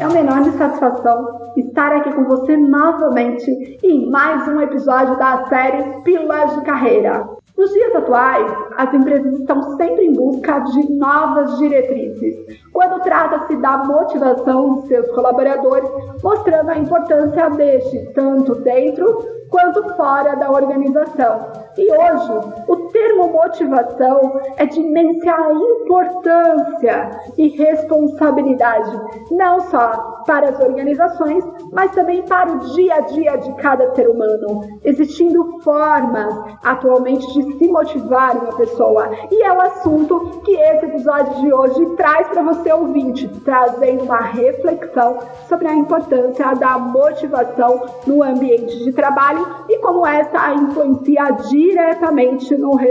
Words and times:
É 0.00 0.08
uma 0.08 0.18
enorme 0.18 0.50
satisfação 0.52 1.52
estar 1.58 1.92
aqui 1.92 2.10
com 2.14 2.24
você 2.24 2.56
novamente 2.56 3.78
em 3.82 4.10
mais 4.10 4.48
um 4.48 4.58
episódio 4.58 5.14
da 5.18 5.44
série 5.46 6.00
Pílulas 6.00 6.54
de 6.54 6.62
Carreira. 6.62 7.28
Nos 7.54 7.70
dias 7.70 7.94
atuais, 7.94 8.50
as 8.78 8.94
empresas 8.94 9.38
estão 9.38 9.76
sempre 9.76 10.06
em 10.06 10.14
busca 10.14 10.60
de 10.60 10.90
novas 10.94 11.58
diretrizes, 11.58 12.34
quando 12.72 13.02
trata-se 13.02 13.54
da 13.56 13.84
motivação 13.84 14.80
de 14.80 14.88
seus 14.88 15.10
colaboradores, 15.10 15.90
mostrando 16.22 16.70
a 16.70 16.78
importância 16.78 17.50
deste, 17.50 17.98
tanto 18.14 18.54
dentro 18.62 19.22
quanto 19.50 19.86
fora 19.96 20.34
da 20.36 20.50
organização. 20.50 21.46
E 21.76 21.92
hoje, 21.92 22.32
o 22.68 22.76
termo 23.00 23.28
motivação 23.28 24.40
é 24.58 24.66
de 24.66 24.78
imensa 24.78 25.34
importância 25.52 27.10
e 27.38 27.48
responsabilidade, 27.48 29.00
não 29.30 29.60
só 29.60 30.22
para 30.26 30.50
as 30.50 30.60
organizações, 30.60 31.42
mas 31.72 31.92
também 31.92 32.22
para 32.22 32.52
o 32.52 32.58
dia 32.74 32.96
a 32.96 33.00
dia 33.00 33.36
de 33.36 33.52
cada 33.54 33.94
ser 33.94 34.06
humano, 34.08 34.60
existindo 34.84 35.60
formas 35.62 36.34
atualmente 36.62 37.26
de 37.32 37.58
se 37.58 37.68
motivar 37.68 38.36
uma 38.36 38.52
pessoa. 38.52 39.08
E 39.30 39.42
é 39.42 39.50
o 39.50 39.60
assunto 39.62 40.42
que 40.44 40.52
esse 40.52 40.84
episódio 40.84 41.40
de 41.40 41.52
hoje 41.52 41.86
traz 41.96 42.28
para 42.28 42.42
você 42.42 42.70
ouvinte, 42.70 43.28
trazendo 43.44 44.04
uma 44.04 44.20
reflexão 44.20 45.18
sobre 45.48 45.68
a 45.68 45.74
importância 45.74 46.54
da 46.54 46.76
motivação 46.76 47.80
no 48.06 48.22
ambiente 48.22 48.84
de 48.84 48.92
trabalho 48.92 49.46
e 49.68 49.78
como 49.78 50.06
essa 50.06 50.52
influencia 50.52 51.30
diretamente 51.48 52.54
no 52.56 52.74
resultado 52.74 52.89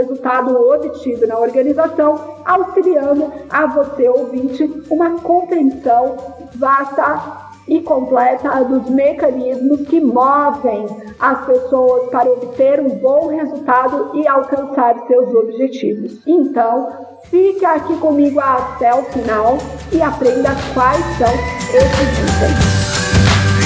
obtido 0.99 1.27
na 1.27 1.37
organização, 1.37 2.37
auxiliando 2.45 3.31
a 3.49 3.65
você, 3.67 4.07
ouvinte, 4.09 4.83
uma 4.89 5.19
compreensão 5.19 6.17
vasta 6.55 7.49
e 7.67 7.81
completa 7.81 8.63
dos 8.63 8.89
mecanismos 8.89 9.87
que 9.87 10.01
movem 10.01 10.87
as 11.19 11.45
pessoas 11.45 12.09
para 12.09 12.29
obter 12.29 12.79
um 12.79 12.89
bom 12.97 13.27
resultado 13.27 14.11
e 14.15 14.27
alcançar 14.27 14.95
seus 15.05 15.33
objetivos. 15.35 16.19
Então, 16.25 16.89
fique 17.25 17.63
aqui 17.63 17.95
comigo 17.97 18.39
até 18.39 18.93
o 18.93 19.03
final 19.03 19.57
e 19.91 20.01
aprenda 20.01 20.49
quais 20.73 21.05
são 21.17 21.33
esses 21.75 22.19
itens. 22.19 23.58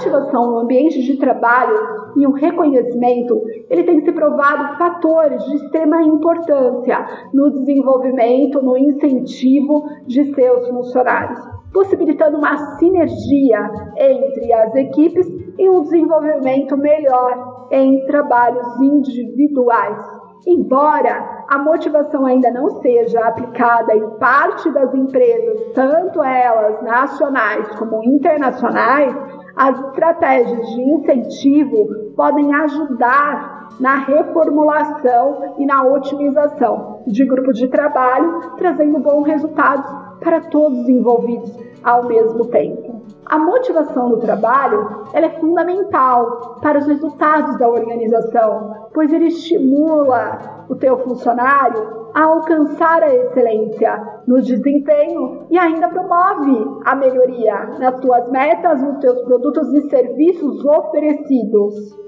Motivação 0.00 0.50
no 0.50 0.58
ambiente 0.60 1.02
de 1.02 1.16
trabalho 1.18 1.76
e 2.16 2.26
o 2.26 2.32
reconhecimento, 2.32 3.42
ele 3.68 3.84
tem 3.84 4.00
se 4.02 4.10
provado 4.12 4.78
fatores 4.78 5.44
de 5.44 5.56
extrema 5.56 6.02
importância 6.02 7.06
no 7.32 7.50
desenvolvimento, 7.50 8.62
no 8.62 8.76
incentivo 8.76 9.84
de 10.06 10.34
seus 10.34 10.68
funcionários, 10.68 11.38
possibilitando 11.72 12.38
uma 12.38 12.56
sinergia 12.78 13.70
entre 13.96 14.52
as 14.52 14.74
equipes 14.74 15.26
e 15.58 15.68
um 15.68 15.82
desenvolvimento 15.82 16.76
melhor 16.76 17.66
em 17.70 18.04
trabalhos 18.06 18.80
individuais. 18.80 20.20
Embora 20.46 21.44
a 21.48 21.58
motivação 21.58 22.24
ainda 22.24 22.50
não 22.50 22.80
seja 22.80 23.20
aplicada 23.20 23.94
em 23.94 24.08
parte 24.18 24.70
das 24.70 24.94
empresas, 24.94 25.72
tanto 25.74 26.22
elas 26.22 26.82
nacionais 26.82 27.68
como 27.76 28.02
internacionais, 28.02 29.14
as 29.56 29.78
estratégias 29.78 30.68
de 30.68 30.80
incentivo 30.80 32.12
podem 32.16 32.54
ajudar 32.54 33.68
na 33.78 33.96
reformulação 33.96 35.54
e 35.58 35.66
na 35.66 35.84
otimização 35.84 37.02
de 37.06 37.24
grupos 37.24 37.58
de 37.58 37.68
trabalho, 37.68 38.52
trazendo 38.56 38.98
bons 38.98 39.24
resultados 39.26 39.90
para 40.20 40.40
todos 40.42 40.80
os 40.80 40.88
envolvidos 40.88 41.56
ao 41.82 42.04
mesmo 42.04 42.46
tempo. 42.46 43.00
A 43.26 43.38
motivação 43.38 44.08
no 44.08 44.16
trabalho 44.18 45.04
ela 45.12 45.26
é 45.26 45.40
fundamental 45.40 46.58
para 46.60 46.78
os 46.78 46.86
resultados 46.86 47.56
da 47.58 47.68
organização, 47.68 48.88
pois 48.92 49.12
ele 49.12 49.28
estimula 49.28 50.64
o 50.68 50.74
teu 50.74 50.98
funcionário 50.98 51.99
a 52.14 52.22
alcançar 52.22 53.02
a 53.02 53.14
excelência 53.14 54.22
no 54.26 54.40
desempenho 54.40 55.46
e 55.50 55.58
ainda 55.58 55.88
promove 55.88 56.80
a 56.84 56.94
melhoria 56.94 57.76
nas 57.78 57.98
tuas 58.00 58.28
metas, 58.30 58.82
nos 58.82 58.98
teus 58.98 59.20
produtos 59.22 59.72
e 59.74 59.88
serviços 59.88 60.64
oferecidos. 60.64 61.98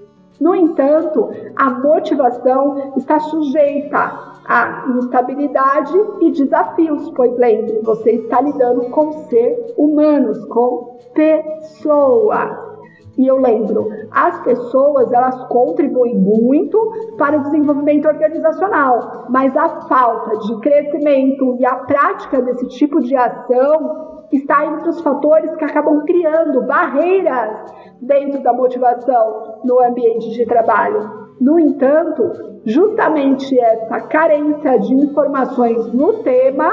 No 0.40 0.54
entanto, 0.54 1.30
a 1.56 1.70
motivação 1.70 2.92
está 2.96 3.20
sujeita 3.20 4.32
a 4.44 4.86
instabilidade 4.96 5.96
e 6.20 6.32
desafios, 6.32 7.10
pois 7.14 7.36
lembre, 7.38 7.80
você 7.84 8.12
está 8.12 8.40
lidando 8.40 8.90
com 8.90 9.12
seres 9.28 9.72
humanos, 9.76 10.44
com 10.46 10.98
pessoas. 11.14 12.72
E 13.19 13.27
eu 13.27 13.37
lembro, 13.37 13.91
as 14.11 14.41
pessoas 14.41 15.12
elas 15.12 15.45
contribuem 15.45 16.17
muito 16.17 17.15
para 17.19 17.39
o 17.39 17.43
desenvolvimento 17.43 18.09
organizacional, 18.09 19.27
mas 19.28 19.55
a 19.56 19.69
falta 19.83 20.39
de 20.39 20.61
crescimento 20.61 21.56
e 21.59 21.67
a 21.67 21.75
prática 21.77 22.41
desse 22.41 22.69
tipo 22.69 23.00
de 23.00 23.15
ação 23.15 24.12
está 24.33 24.65
entre 24.65 24.89
os 24.89 25.00
fatores 25.03 25.55
que 25.56 25.65
acabam 25.65 26.05
criando 26.06 26.62
barreiras 26.62 27.73
dentro 28.00 28.43
da 28.43 28.53
motivação 28.53 29.59
no 29.62 29.79
ambiente 29.81 30.31
de 30.31 30.47
trabalho. 30.47 31.23
No 31.39 31.59
entanto, 31.59 32.53
justamente 32.65 33.59
essa 33.59 34.00
carência 34.03 34.79
de 34.79 34.94
informações 34.94 35.93
no 35.93 36.15
tema 36.23 36.73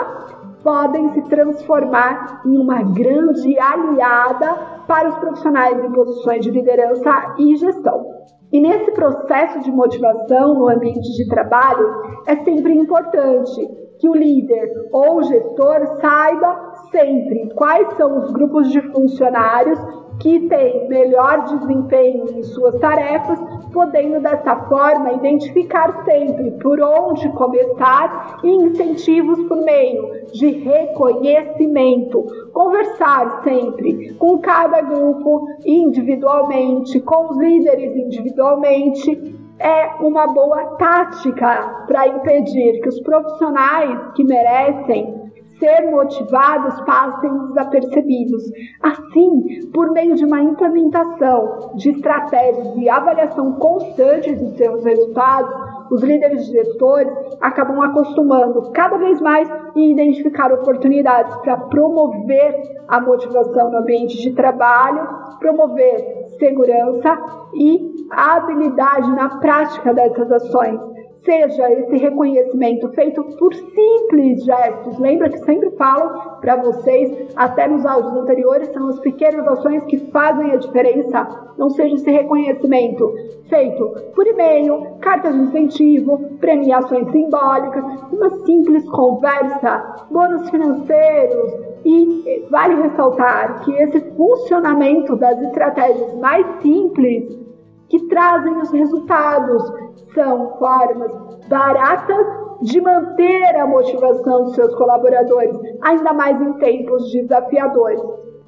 podem 0.63 1.09
se 1.13 1.21
transformar 1.23 2.41
em 2.45 2.57
uma 2.57 2.81
grande 2.81 3.57
aliada 3.59 4.55
para 4.87 5.09
os 5.09 5.15
profissionais 5.15 5.83
em 5.83 5.91
posições 5.91 6.43
de 6.43 6.51
liderança 6.51 7.35
e 7.37 7.55
gestão. 7.55 8.05
E 8.51 8.59
nesse 8.59 8.91
processo 8.91 9.59
de 9.59 9.71
motivação 9.71 10.55
no 10.55 10.69
ambiente 10.69 11.15
de 11.15 11.27
trabalho, 11.27 11.87
é 12.25 12.35
sempre 12.37 12.73
importante 12.73 13.67
que 13.99 14.09
o 14.09 14.15
líder 14.15 14.87
ou 14.91 15.17
o 15.17 15.23
gestor 15.23 15.85
saiba 16.01 16.73
sempre 16.89 17.53
quais 17.53 17.93
são 17.95 18.17
os 18.17 18.31
grupos 18.31 18.69
de 18.71 18.81
funcionários 18.91 19.79
que 20.19 20.39
têm 20.47 20.87
melhor 20.87 21.45
desempenho 21.45 22.25
em 22.31 22.43
suas 22.43 22.77
tarefas, 22.79 23.39
podendo 23.71 24.19
dessa 24.19 24.55
forma 24.67 25.13
identificar 25.13 26.03
sempre 26.03 26.51
por 26.51 26.79
onde 26.81 27.29
começar 27.29 28.39
e 28.43 28.49
incentivos 28.49 29.41
por 29.47 29.57
meio 29.63 30.25
de 30.33 30.49
reconhecimento. 30.51 32.25
Conversar 32.51 33.43
sempre 33.43 34.13
com 34.15 34.39
cada 34.39 34.81
grupo 34.81 35.47
individualmente, 35.65 36.99
com 36.99 37.29
os 37.29 37.37
líderes 37.37 37.95
individualmente, 37.95 39.39
é 39.59 39.87
uma 40.01 40.25
boa 40.27 40.77
tática 40.77 41.83
para 41.85 42.07
impedir 42.07 42.81
que 42.81 42.89
os 42.89 42.99
profissionais 43.01 43.99
que 44.15 44.23
merecem 44.23 45.28
ser 45.59 45.91
motivados 45.91 46.79
passem 46.81 47.47
desapercebidos. 47.47 48.43
Assim, 48.81 49.69
por 49.71 49.91
meio 49.91 50.15
de 50.15 50.25
uma 50.25 50.41
implementação 50.41 51.73
de 51.75 51.91
estratégias 51.91 52.75
e 52.75 52.89
avaliação 52.89 53.53
constante 53.53 54.33
dos 54.35 54.55
seus 54.57 54.83
resultados, 54.83 55.53
os 55.91 56.01
líderes 56.03 56.45
gestores 56.45 57.13
acabam 57.41 57.81
acostumando 57.81 58.71
cada 58.71 58.97
vez 58.97 59.19
mais 59.21 59.49
e 59.75 59.91
identificar 59.91 60.51
oportunidades 60.51 61.35
para 61.37 61.57
promover 61.57 62.55
a 62.87 63.01
motivação 63.01 63.71
no 63.71 63.79
ambiente 63.79 64.17
de 64.17 64.31
trabalho, 64.33 65.07
promover 65.39 66.27
segurança 66.37 67.17
e 67.53 68.05
habilidade 68.11 69.11
na 69.11 69.37
prática 69.39 69.93
dessas 69.93 70.31
ações 70.31 70.98
seja 71.23 71.71
esse 71.71 71.97
reconhecimento 71.97 72.89
feito 72.89 73.23
por 73.37 73.53
simples 73.53 74.43
gestos. 74.43 74.97
Lembra 74.99 75.29
que 75.29 75.39
sempre 75.39 75.69
falo 75.71 76.39
para 76.39 76.55
vocês, 76.57 77.33
até 77.35 77.67
nos 77.67 77.85
áudios 77.85 78.15
anteriores, 78.15 78.69
são 78.69 78.87
as 78.87 78.99
pequenas 78.99 79.47
ações 79.47 79.83
que 79.85 79.97
fazem 80.11 80.51
a 80.51 80.55
diferença. 80.57 81.27
Não 81.57 81.69
seja 81.69 81.95
esse 81.95 82.09
reconhecimento 82.09 83.13
feito 83.49 83.89
por 84.15 84.25
e-mail, 84.27 84.95
cartas 85.01 85.33
de 85.33 85.41
incentivo, 85.41 86.37
premiações 86.39 87.09
simbólicas, 87.11 87.83
uma 88.11 88.29
simples 88.45 88.87
conversa, 88.89 90.05
bônus 90.09 90.49
financeiros. 90.49 91.69
E 91.85 92.45
vale 92.49 92.75
ressaltar 92.81 93.61
que 93.63 93.71
esse 93.71 94.01
funcionamento 94.15 95.15
das 95.15 95.41
estratégias 95.41 96.13
mais 96.15 96.45
simples 96.61 97.39
que 97.87 97.99
trazem 98.07 98.55
os 98.57 98.69
resultados 98.71 99.63
são 100.13 100.57
formas 100.57 101.11
baratas 101.47 102.25
de 102.61 102.81
manter 102.81 103.55
a 103.55 103.65
motivação 103.65 104.45
dos 104.45 104.55
seus 104.55 104.75
colaboradores, 104.75 105.55
ainda 105.81 106.13
mais 106.13 106.41
em 106.41 106.53
tempos 106.53 107.11
desafiadores. 107.11 108.01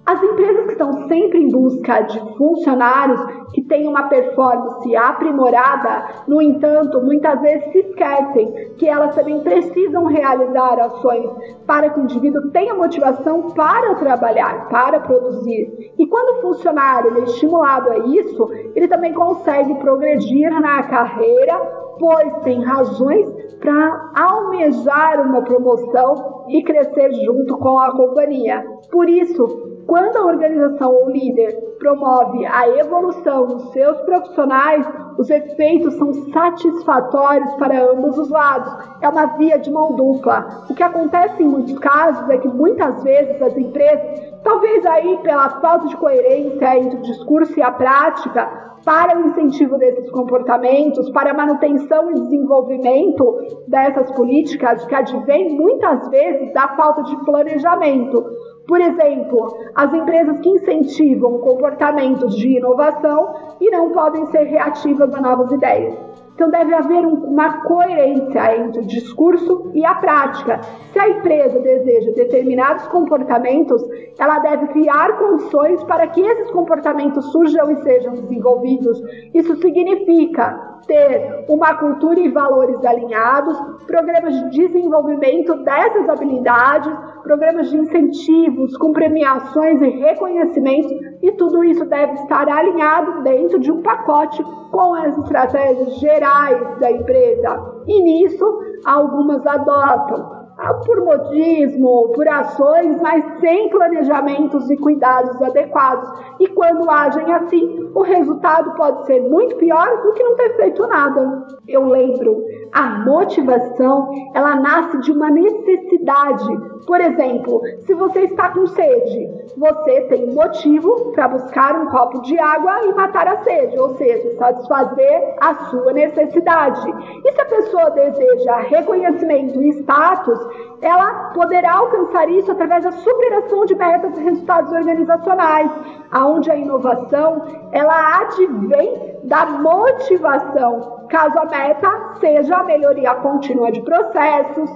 As 0.04 0.22
empresas 0.24 0.66
que 0.66 0.72
estão 0.72 1.08
sempre 1.08 1.38
em 1.38 1.50
busca 1.50 2.02
de 2.02 2.20
funcionários 2.36 3.24
que 3.54 3.62
tenham 3.62 3.92
uma 3.92 4.10
performance 4.10 4.96
aprimorada, 4.96 6.24
no 6.28 6.42
entanto, 6.42 7.00
muitas 7.02 7.40
vezes 7.40 7.72
se 7.72 7.80
esquecem 7.80 8.74
que 8.78 8.88
elas 8.88 9.14
também 9.14 9.40
precisam 9.42 10.06
realizar 10.06 10.80
ações 10.80 11.30
para 11.68 11.92
que 11.92 12.00
o 12.00 12.04
indivíduo 12.04 12.50
tenha 12.50 12.74
motivação 12.74 13.52
para 13.52 13.94
trabalhar, 13.96 14.70
para 14.70 15.00
produzir. 15.02 15.94
E 16.00 16.08
quando 16.08 16.38
o 16.38 16.42
funcionário 16.42 17.20
é 17.20 17.24
estimulado 17.26 17.92
a 17.92 18.00
isso, 18.00 18.50
ele 18.76 18.88
também 18.88 19.14
consegue 19.14 19.76
progredir 19.76 20.50
na 20.60 20.82
carreira, 20.82 21.60
pois 22.00 22.38
tem 22.44 22.64
razões 22.64 23.30
para 23.60 24.12
almejar 24.16 25.22
uma 25.22 25.44
promoção 25.44 26.46
e 26.50 26.64
crescer 26.64 27.14
junto 27.14 27.56
com 27.58 27.78
a 27.78 27.92
companhia. 27.92 28.66
Por 28.92 29.08
isso, 29.08 29.72
quando 29.92 30.16
a 30.16 30.26
organização 30.26 30.90
ou 30.90 31.10
líder 31.10 31.52
promove 31.78 32.46
a 32.46 32.66
evolução 32.78 33.46
dos 33.46 33.74
seus 33.74 34.00
profissionais, 34.04 34.88
os 35.18 35.30
efeitos 35.30 35.96
são 35.96 36.14
satisfatórios 36.32 37.54
para 37.56 37.92
ambos 37.92 38.18
os 38.18 38.30
lados. 38.30 38.74
É 39.02 39.10
uma 39.10 39.26
via 39.36 39.60
de 39.60 39.70
mão 39.70 39.94
dupla. 39.94 40.66
O 40.70 40.74
que 40.74 40.82
acontece 40.82 41.44
em 41.44 41.46
muitos 41.46 41.78
casos 41.78 42.30
é 42.30 42.38
que 42.38 42.48
muitas 42.48 43.04
vezes 43.04 43.42
as 43.42 43.58
empresas, 43.58 44.31
talvez 44.44 44.86
aí 44.86 45.18
pela 45.24 45.50
falta 45.62 45.88
de 45.88 45.98
coerência 45.98 46.78
entre 46.78 46.98
o 46.98 47.02
discurso 47.02 47.58
e 47.58 47.62
a 47.62 47.72
prática, 47.72 48.72
para 48.84 49.18
o 49.18 49.28
incentivo 49.28 49.78
desses 49.78 50.10
comportamentos, 50.10 51.10
para 51.12 51.32
a 51.32 51.34
manutenção 51.34 52.12
e 52.12 52.16
desenvolvimento 52.16 53.38
dessas 53.68 54.12
políticas 54.14 54.84
que 54.86 54.96
advém 54.96 55.56
muitas 55.56 56.08
vezes 56.10 56.52
da 56.54 56.68
falta 56.70 57.04
de 57.04 57.16
planejamento. 57.24 58.24
Por 58.68 58.80
exemplo, 58.80 59.56
as 59.76 59.94
empresas 59.94 60.40
que 60.40 60.50
incentivam 60.50 61.40
comportamentos 61.40 62.36
de 62.36 62.58
inovação 62.58 63.34
e 63.60 63.70
não 63.70 63.92
podem 63.92 64.26
ser 64.28 64.46
reativas 64.46 65.14
a 65.14 65.22
novas 65.22 65.52
ideias. 65.52 66.11
Então 66.42 66.50
deve 66.50 66.74
haver 66.74 67.06
uma 67.06 67.62
coerência 67.62 68.58
entre 68.58 68.82
o 68.82 68.88
discurso 68.88 69.70
e 69.76 69.86
a 69.86 69.94
prática. 69.94 70.60
Se 70.92 70.98
a 70.98 71.08
empresa 71.08 71.60
deseja 71.60 72.14
determinados 72.14 72.88
comportamentos, 72.88 73.80
ela 74.18 74.40
deve 74.40 74.66
criar 74.70 75.20
condições 75.20 75.84
para 75.84 76.08
que 76.08 76.20
esses 76.20 76.50
comportamentos 76.50 77.32
surjam 77.32 77.70
e 77.70 77.84
sejam 77.84 78.14
desenvolvidos. 78.14 79.00
Isso 79.36 79.56
significa 79.58 80.71
ter 80.88 81.46
uma 81.48 81.76
cultura 81.76 82.20
e 82.20 82.30
valores 82.30 82.84
alinhados, 82.86 83.58
programas 83.86 84.36
de 84.36 84.50
desenvolvimento 84.50 85.56
dessas 85.64 86.10
habilidades, 86.10 86.92
programas 87.24 87.70
de 87.70 87.78
incentivos 87.78 88.76
com 88.78 88.92
premiações 88.94 89.82
e 89.82 89.90
reconhecimentos, 89.90 90.92
e 91.22 91.32
tudo 91.34 91.64
isso 91.64 91.86
deve 91.86 92.14
estar 92.14 92.50
alinhado 92.50 93.22
dentro 93.24 93.60
de 93.60 93.72
um 93.72 93.82
pacote 93.82 94.44
com 94.72 94.96
as 94.96 95.18
estratégias 95.18 95.96
gerais 96.00 96.80
da 96.80 96.92
empresa. 96.92 97.84
E 97.88 98.02
nisso, 98.02 98.60
algumas 98.86 99.46
adotam 99.46 100.41
por 100.86 101.02
modismo, 101.04 102.10
por 102.14 102.28
ações, 102.28 103.00
mas 103.02 103.24
sem 103.40 103.70
planejamentos 103.70 104.70
e 104.70 104.78
cuidados 104.78 105.42
adequados. 105.42 106.10
E 106.40 106.48
quando 106.48 106.90
agem 106.90 107.32
assim, 107.34 107.90
o 107.94 108.02
resultado 108.02 108.74
pode 108.76 109.06
ser 109.06 109.22
muito 109.22 109.56
pior 109.56 110.02
do 110.04 110.14
que 110.14 110.24
não 110.24 110.36
ter 110.36 110.56
feito 110.56 110.88
nada. 110.88 111.48
Eu 111.68 111.88
lembro, 111.88 112.44
a 112.72 113.00
motivação, 113.00 114.12
ela 114.34 114.56
nasce 114.56 115.00
de 115.00 115.12
uma 115.12 115.30
necessidade. 115.30 116.48
Por 116.86 117.00
exemplo, 117.00 117.62
se 117.80 117.94
você 117.94 118.22
está 118.22 118.50
com 118.50 118.68
sede, 118.68 119.30
você 119.58 120.02
tem 120.02 120.34
motivo 120.34 121.12
para 121.12 121.28
buscar 121.28 121.76
um 121.76 121.88
copo 121.88 122.22
de 122.22 122.38
água 122.40 122.82
e 122.86 122.94
matar 122.94 123.28
a 123.28 123.44
sede, 123.44 123.78
ou 123.78 123.90
seja, 123.98 124.36
satisfazer 124.38 125.36
a 125.40 125.56
sua 125.70 125.94
necessidade. 125.94 126.90
E 127.26 127.32
se 127.32 127.42
a 127.42 127.46
pessoa 127.46 127.90
deseja 127.92 128.58
reconhecimento 128.58 129.62
e 129.62 129.70
status, 129.70 130.40
ela 130.82 131.32
poderá 131.34 131.74
alcançar 131.74 132.30
isso 132.30 132.52
através 132.52 132.84
da 132.84 132.92
superação 132.92 133.66
de 133.66 133.76
metas 133.76 134.18
e 134.18 134.24
resultados 134.24 134.72
organizacionais, 134.72 135.72
aonde 136.12 136.50
a 136.50 136.56
inovação 136.56 137.44
ela 137.72 138.22
advém 138.22 139.20
da 139.24 139.46
motivação, 139.46 141.06
caso 141.10 141.38
a 141.38 141.46
meta 141.46 141.90
seja 142.20 142.58
a 142.58 142.64
melhoria 142.64 143.14
contínua 143.16 143.72
de 143.72 143.82
processos, 143.82 144.70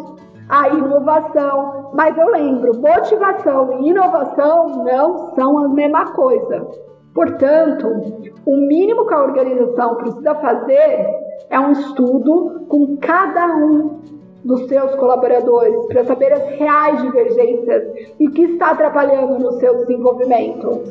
a 0.50 0.70
inovação. 0.70 1.92
Mas 1.94 2.18
eu 2.18 2.28
lembro, 2.30 2.80
motivação 2.80 3.82
e 3.82 3.90
inovação 3.90 4.84
não 4.84 5.34
são 5.36 5.58
a 5.58 5.70
mesma 5.70 6.12
coisa. 6.12 6.68
Portanto, 7.14 7.88
o 8.46 8.58
mínimo 8.58 9.08
que 9.08 9.14
a 9.14 9.24
organização 9.24 9.96
precisa 9.96 10.36
fazer 10.36 11.08
é 11.50 11.60
um 11.60 11.72
estudo 11.72 12.66
com 12.68 12.98
cada 12.98 13.48
um 13.56 14.02
dos 14.46 14.68
seus 14.68 14.96
colaboradores 14.96 15.86
para 15.88 16.06
saber 16.06 16.32
as 16.32 16.48
reais 16.52 17.02
divergências 17.02 17.84
e 18.20 18.28
o 18.28 18.32
que 18.32 18.44
está 18.44 18.72
atrapalhando 18.72 19.40
no 19.40 19.52
seu 19.54 19.80
desenvolvimento. 19.80 20.84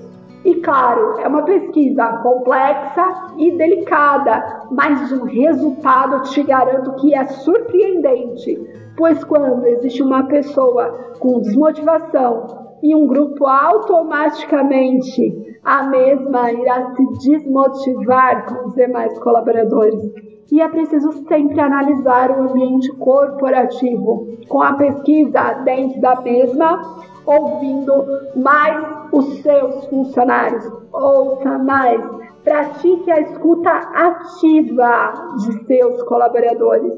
E 0.45 0.57
claro, 0.57 1.21
é 1.21 1.27
uma 1.27 1.43
pesquisa 1.43 2.19
complexa 2.19 3.33
e 3.39 3.53
delicada, 3.53 4.67
mas 4.71 5.11
o 5.11 5.25
resultado 5.25 6.23
te 6.25 6.43
garanto 6.43 6.93
que 6.97 7.15
é 7.15 7.25
surpreendente, 7.25 8.61
pois 8.95 9.25
quando 9.25 9.67
existe 9.67 10.03
uma 10.03 10.25
pessoa 10.25 11.15
com 11.19 11.41
desmotivação 11.41 12.63
e 12.83 12.95
um 12.95 13.07
grupo 13.07 13.47
automaticamente 13.47 15.55
a 15.65 15.85
mesma 15.85 16.53
irá 16.53 16.95
se 16.95 17.31
desmotivar 17.31 18.45
com 18.45 18.69
os 18.69 18.75
demais 18.75 19.19
colaboradores 19.21 20.34
e 20.51 20.61
é 20.61 20.69
preciso 20.69 21.13
sempre 21.27 21.61
analisar 21.61 22.31
o 22.31 22.51
ambiente 22.51 22.91
corporativo, 22.93 24.29
com 24.49 24.63
a 24.63 24.75
pesquisa 24.75 25.55
dentro 25.65 26.01
da 26.01 26.21
mesma, 26.21 26.81
ouvindo 27.27 28.05
mais 28.37 28.85
os 29.13 29.41
seus 29.43 29.87
funcionários. 29.87 30.65
Ouça 30.93 31.59
mais, 31.59 32.01
pratique 32.43 33.11
a 33.11 33.21
escuta 33.21 33.71
ativa 33.71 35.13
de 35.39 35.65
seus 35.65 36.03
colaboradores. 36.03 36.93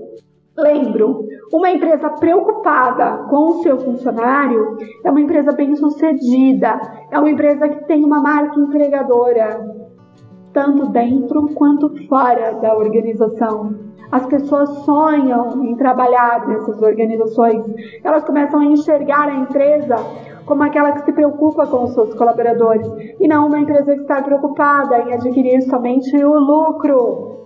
Lembro, 0.59 1.29
uma 1.53 1.71
empresa 1.71 2.09
preocupada 2.11 3.25
com 3.29 3.51
o 3.51 3.63
seu 3.63 3.79
funcionário 3.79 4.79
é 5.05 5.11
uma 5.11 5.21
empresa 5.21 5.53
bem-sucedida, 5.53 6.81
é 7.11 7.19
uma 7.19 7.31
empresa 7.31 7.69
que 7.69 7.85
tem 7.85 8.05
uma 8.05 8.21
marca 8.21 8.59
empregadora, 8.59 9.76
tanto 10.57 10.87
dentro 10.87 11.49
quanto 11.49 11.91
fora 12.09 12.55
da 12.55 12.75
organização. 12.75 13.75
As 14.11 14.25
pessoas 14.25 14.71
sonham 14.87 15.63
em 15.63 15.77
trabalhar 15.77 16.49
nessas 16.49 16.81
organizações. 16.81 17.63
Elas 18.03 18.25
começam 18.25 18.61
a 18.61 18.65
enxergar 18.65 19.29
a 19.29 19.35
empresa 19.35 19.97
como 20.47 20.63
aquela 20.63 20.93
que 20.93 21.05
se 21.05 21.13
preocupa 21.13 21.67
com 21.67 21.85
os 21.85 21.93
seus 21.93 22.15
colaboradores 22.15 22.91
e 23.21 23.29
não 23.29 23.49
uma 23.49 23.61
empresa 23.61 23.95
que 23.97 24.01
está 24.01 24.23
preocupada 24.23 24.99
em 25.01 25.13
adquirir 25.13 25.61
somente 25.65 26.17
o 26.25 26.39
lucro. 26.39 27.37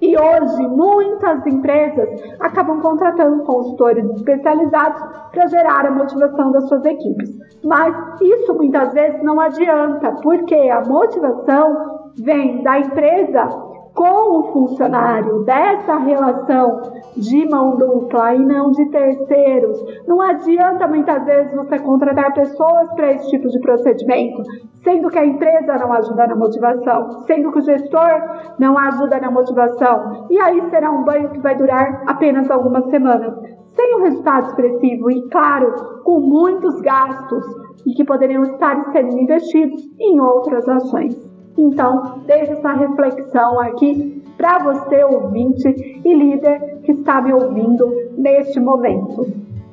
E 0.00 0.16
hoje, 0.16 0.66
muitas 0.68 1.46
empresas 1.46 2.08
acabam 2.40 2.80
contratando 2.80 3.42
consultores 3.44 4.08
especializados 4.12 5.02
para 5.30 5.46
gerar 5.48 5.86
a 5.86 5.90
motivação 5.90 6.52
das 6.52 6.66
suas 6.68 6.84
equipes. 6.86 7.30
Mas 7.62 7.94
isso 8.22 8.54
muitas 8.54 8.94
vezes 8.94 9.22
não 9.22 9.40
adianta, 9.40 10.12
porque 10.22 10.54
a 10.54 10.82
motivação 10.82 11.95
vem 12.18 12.62
da 12.62 12.78
empresa 12.78 13.66
com 13.96 14.40
o 14.40 14.52
funcionário, 14.52 15.42
dessa 15.44 15.96
relação 15.96 16.82
de 17.16 17.48
mão 17.48 17.76
dupla 17.76 18.34
e 18.34 18.38
não 18.38 18.70
de 18.70 18.84
terceiros. 18.90 19.82
Não 20.06 20.20
adianta 20.20 20.86
muitas 20.86 21.24
vezes 21.24 21.54
você 21.54 21.78
contratar 21.78 22.34
pessoas 22.34 22.92
para 22.92 23.12
esse 23.12 23.30
tipo 23.30 23.48
de 23.48 23.58
procedimento, 23.58 24.42
sendo 24.84 25.08
que 25.08 25.18
a 25.18 25.24
empresa 25.24 25.78
não 25.78 25.90
ajuda 25.94 26.26
na 26.26 26.36
motivação, 26.36 27.24
sendo 27.26 27.50
que 27.50 27.58
o 27.58 27.62
gestor 27.62 28.54
não 28.58 28.76
ajuda 28.76 29.18
na 29.18 29.30
motivação. 29.30 30.26
E 30.28 30.38
aí 30.38 30.62
será 30.68 30.90
um 30.90 31.02
banho 31.02 31.30
que 31.30 31.40
vai 31.40 31.56
durar 31.56 32.02
apenas 32.06 32.50
algumas 32.50 32.84
semanas, 32.90 33.34
sem 33.74 33.96
um 33.96 34.02
resultado 34.02 34.48
expressivo 34.48 35.10
e, 35.10 35.22
claro, 35.30 36.02
com 36.04 36.20
muitos 36.20 36.82
gastos 36.82 37.44
e 37.86 37.94
que 37.94 38.04
poderiam 38.04 38.42
estar 38.42 38.92
sendo 38.92 39.18
investidos 39.18 39.82
em 39.98 40.20
outras 40.20 40.68
ações. 40.68 41.35
Então, 41.56 42.20
deixe 42.26 42.52
essa 42.52 42.72
reflexão 42.72 43.60
aqui 43.60 44.22
para 44.36 44.58
você, 44.58 45.02
ouvinte 45.04 45.68
e 46.04 46.14
líder 46.14 46.80
que 46.82 46.92
está 46.92 47.22
me 47.22 47.32
ouvindo 47.32 48.10
neste 48.16 48.60
momento. 48.60 49.26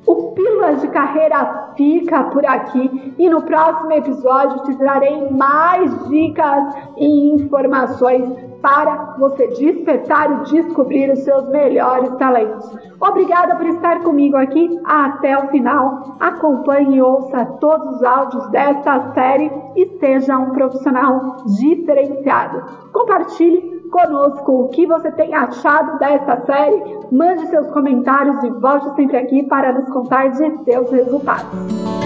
O 0.05 0.31
Pílulas 0.31 0.81
de 0.81 0.87
Carreira 0.89 1.73
fica 1.75 2.23
por 2.25 2.45
aqui 2.45 3.13
e 3.17 3.29
no 3.29 3.41
próximo 3.41 3.91
episódio 3.91 4.63
te 4.63 4.75
trarei 4.77 5.29
mais 5.29 6.09
dicas 6.09 6.75
e 6.97 7.29
informações 7.29 8.52
para 8.63 9.15
você 9.19 9.47
despertar 9.47 10.31
e 10.31 10.51
descobrir 10.51 11.11
os 11.11 11.19
seus 11.19 11.49
melhores 11.49 12.09
talentos. 12.15 12.65
Obrigada 12.99 13.57
por 13.57 13.67
estar 13.67 13.99
comigo 14.03 14.37
aqui 14.37 14.79
até 14.85 15.37
o 15.37 15.49
final. 15.49 16.15
Acompanhe 16.17 16.95
e 16.95 17.01
ouça 17.01 17.45
todos 17.59 17.97
os 17.97 18.03
áudios 18.03 18.47
desta 18.51 19.11
série 19.13 19.51
e 19.75 19.85
seja 19.99 20.37
um 20.37 20.51
profissional 20.51 21.43
diferenciado. 21.59 22.63
Compartilhe 22.93 23.83
conosco 23.91 24.63
o 24.63 24.69
que 24.69 24.87
você 24.87 25.11
tem 25.11 25.35
achado 25.35 25.99
desta 25.99 26.45
série. 26.45 26.81
Mande 27.11 27.45
seus 27.47 27.69
comentários 27.71 28.41
e 28.45 28.49
volte 28.49 28.95
sempre 28.95 29.17
aqui 29.17 29.43
para 29.43 29.73
nos 29.73 29.89
contar 29.89 30.29
de 30.29 30.63
seus 30.63 30.89
resultados. 30.89 32.02